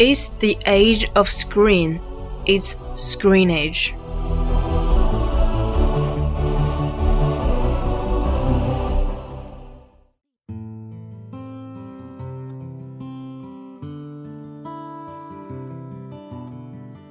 [0.00, 2.00] It's the age of screen.
[2.46, 3.94] It's screen age.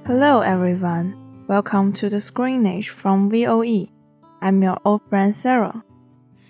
[0.04, 1.14] Hello everyone,
[1.46, 3.86] welcome to the Screen Age from VOE.
[4.42, 5.84] I'm your old friend Sarah.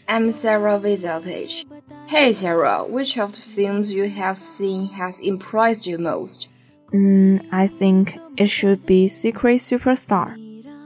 [0.09, 1.67] I'm Sarah Vizeltage.
[2.11, 6.49] Hey Sarah, which of the films you have seen has impressed you most?
[6.93, 10.35] Mm, I think it should be Secret Superstar.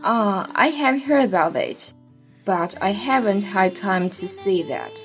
[0.03, 1.95] Ah, I have heard about it,
[2.45, 5.01] but I haven't had time to see that.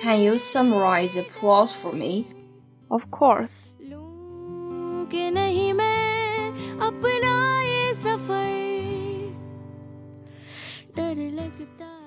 [0.00, 2.28] Can you summarize the plot for me?
[2.88, 3.62] Of course.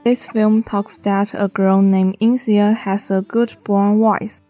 [0.08, 4.42] This film talks that a girl named Insia has a good born voice.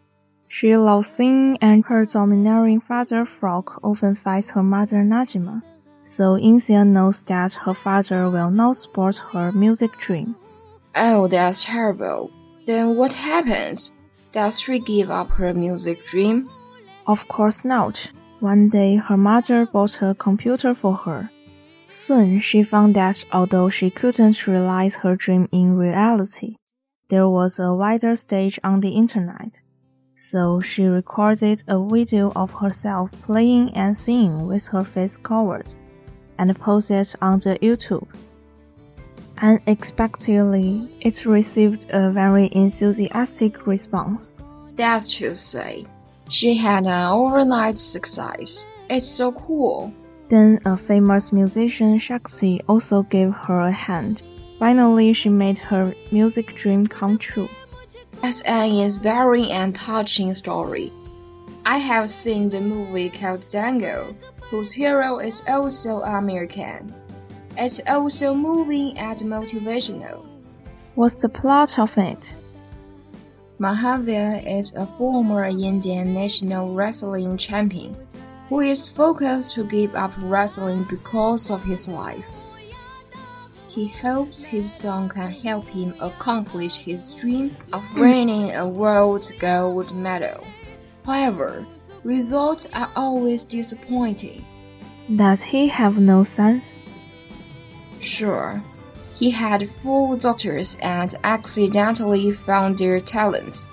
[0.48, 5.64] She loves singing and her domineering father Frog often fights her mother Najima.
[6.06, 10.36] So Insia knows that her father will not support her music dream.
[10.96, 12.30] Oh, that's terrible.
[12.68, 13.92] Then what happens?
[14.34, 16.52] Does she give up her music dream?
[17.08, 18.12] Of course not.
[18.42, 21.32] One day her mother bought a computer for her.
[21.90, 26.56] Soon she found that although she couldn't realize her dream in reality,
[27.10, 29.62] there was a wider stage on the internet.
[30.18, 35.74] So she recorded a video of herself playing and singing with her face covered
[36.38, 38.08] and posted on the YouTube.
[39.42, 44.34] Unexpectedly, it received a very enthusiastic response.
[44.76, 45.86] That's to say,
[46.30, 48.68] she had an overnight success.
[48.90, 49.94] It's so cool.
[50.30, 54.22] Then a famous musician Shaxi also gave her a hand.
[54.60, 57.48] Finally, she made her music dream come true.
[58.22, 60.92] That's an inspiring and touching story.
[61.66, 64.16] I have seen the movie called Dangal,
[64.50, 66.94] whose hero is also Amir Khan.
[67.58, 70.26] It's also moving and motivational.
[70.96, 72.34] What's the plot of it?
[73.60, 77.96] Mahavir is a former Indian national wrestling champion
[78.50, 82.30] who is focused to give up wrestling because of his life.
[83.70, 88.00] He hopes his son can help him accomplish his dream of hmm.
[88.00, 90.46] winning a world gold medal.
[91.06, 91.66] However,
[92.04, 94.46] results are always disappointing.
[95.16, 96.76] Does he have no sons?
[98.00, 98.62] Sure,
[99.18, 103.68] he had four daughters and accidentally found their talents.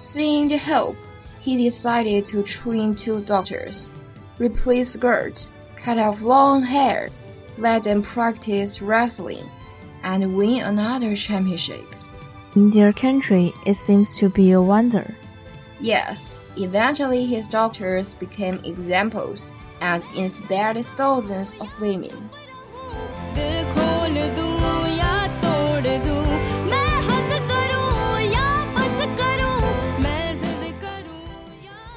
[0.00, 0.96] Seeing the hope,
[1.40, 3.90] he decided to train two daughters,
[4.40, 7.10] replace skirts, cut off long hair,
[7.58, 9.48] let them practice wrestling,
[10.02, 11.84] and win another championship.
[12.56, 15.14] In their country, it seems to be a wonder.
[15.78, 22.28] Yes, eventually his daughters became examples and inspired thousands of women.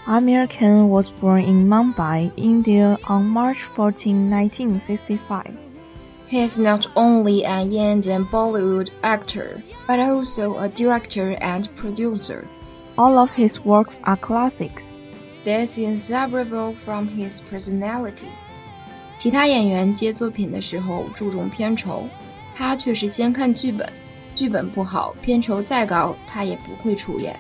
[0.07, 5.55] Amir Khan was born in Mumbai, India on March 14, 1965.
[6.29, 12.47] He is not only an Indian Bollywood actor, but also a director and producer.
[12.97, 14.93] All of his works are classics.
[15.45, 18.29] This is inseparable from his personality.
[19.19, 22.05] 其他演员接作品的时候注重片酬，
[22.55, 23.89] 他却是先看剧本，
[24.35, 27.39] 剧本不好，片酬再高，他也不会出演。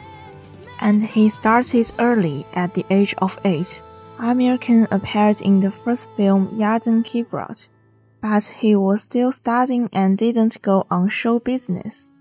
[0.83, 3.80] And he started early at the age of eight.
[4.19, 7.69] Amir Khan appeared in the first film Yaadon Ki Baaraat,
[8.21, 12.12] but he was still studying and didn't go on show business.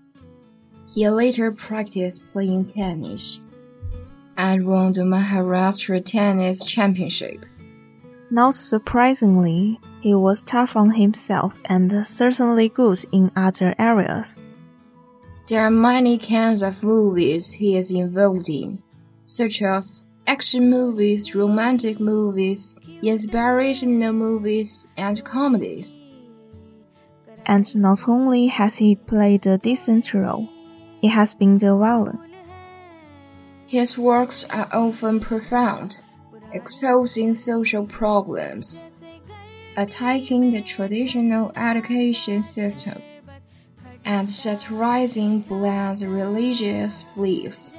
[0.87, 3.41] He later practiced playing tennis
[4.37, 7.45] and won the Maharashtra Tennis Championship.
[8.31, 14.39] Not surprisingly, he was tough on himself and certainly good in other areas.
[15.47, 18.81] There are many kinds of movies he is involved in,
[19.25, 25.99] such as action movies, romantic movies, inspirational movies, and comedies.
[27.45, 30.47] And not only has he played a decent role,
[31.01, 32.19] he has been the villain.
[33.67, 35.99] His works are often profound,
[36.53, 38.85] exposing social problems,
[39.75, 43.01] attacking the traditional education system,
[44.05, 47.73] and satirizing bland religious beliefs.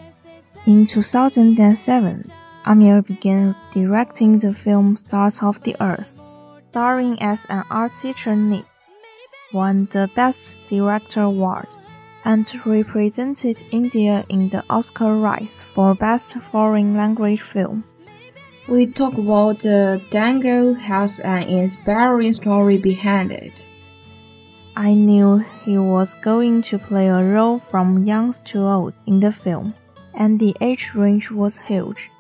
[0.67, 2.25] In 2007,
[2.67, 6.17] Amir began directing the film Stars of the Earth,
[6.71, 8.65] starring as an art teacher Nick,
[9.53, 11.69] won the Best Director award,
[12.25, 17.85] and represented India in the Oscar race for Best Foreign Language Film.
[18.67, 23.67] We talk about the Dangal has an inspiring story behind it.
[24.76, 29.31] I knew he was going to play a role from young to old in the
[29.31, 29.73] film,
[30.15, 32.11] and the age range was huge.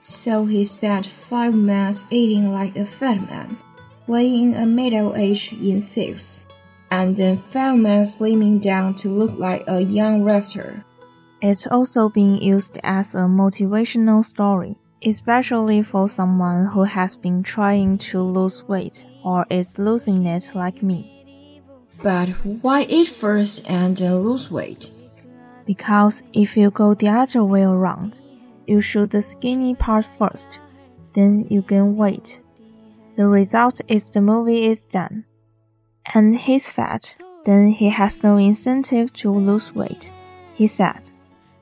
[0.00, 3.58] So he spent five months eating like a fat man,
[4.06, 6.42] playing a middle aged in fifths,
[6.90, 10.84] and then five months slimming down to look like a young wrestler.
[11.40, 17.98] It's also being used as a motivational story, especially for someone who has been trying
[17.98, 21.17] to lose weight or is losing it like me.
[22.02, 22.28] But
[22.62, 24.92] why eat first and then lose weight?
[25.66, 28.20] Because if you go the other way around,
[28.66, 30.48] you shoot the skinny part first,
[31.14, 32.40] then you gain weight.
[33.16, 35.24] The result is the movie is done.
[36.14, 40.12] And he's fat, then he has no incentive to lose weight,
[40.54, 41.10] he said.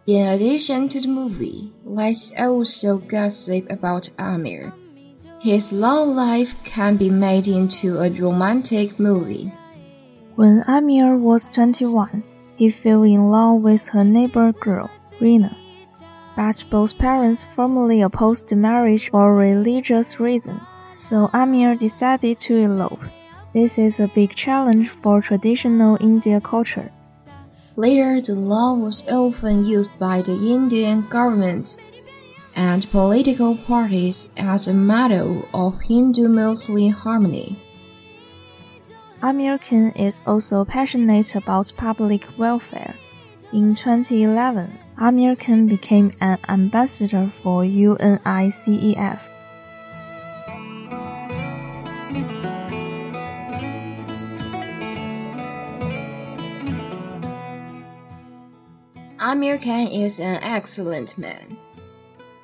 [0.06, 4.73] In addition to the movie, let's also gossip about Amir.
[5.41, 9.53] His love life can be made into a romantic movie.
[10.37, 12.23] When Amir was 21,
[12.56, 15.56] he fell in love with her neighbor girl, Rina.
[16.37, 20.61] But both parents firmly opposed the marriage for religious reasons,
[20.94, 23.00] so Amir decided to elope.
[23.55, 26.93] This is a big challenge for traditional Indian culture.
[27.77, 31.79] Later, the law was often used by the Indian government
[32.55, 37.56] and political parties as a model of Hindu Muslim harmony.
[39.26, 42.95] Amir Khan is also passionate about public welfare.
[43.52, 49.18] In 2011, Amir Khan became an ambassador for UNICEF.
[59.18, 61.56] Amir Khan is an excellent man.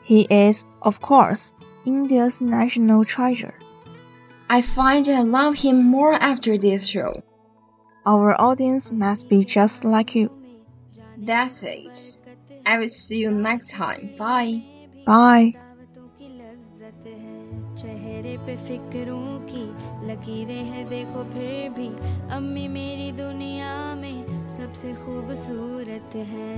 [0.03, 1.55] He is, of course,
[1.87, 3.55] India's national treasure.
[4.52, 7.22] I find I love him more after this show.
[8.06, 10.32] Our audience must be just like you.
[11.18, 12.22] That's it.
[12.66, 14.12] I will see you next time.
[14.18, 14.64] Bye.
[15.06, 15.56] Bye.
[15.56, 19.64] दावतों की लज्जत है चेहरे पे फिक्रों की
[20.08, 21.88] लकीरें हैं देखो फिर भी
[22.36, 24.26] अम्मी मेरी दुनिया में
[24.58, 26.56] सबसे खूबसूरत है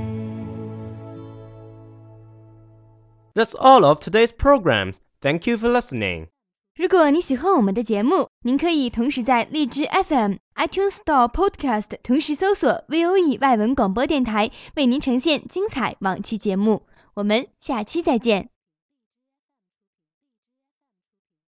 [3.36, 5.00] That's all of today's programs.
[5.22, 6.28] Thank you for listening.
[6.77, 16.83] 如果你喜欢我们的节目，您可以同时在荔枝 FM、iTunes Store Podcast 同时搜索 VOE 外文广播电台，为您呈现精彩往期节目。
[17.15, 18.54] 我们下期再见。